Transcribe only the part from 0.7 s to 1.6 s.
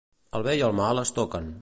mal es toquen.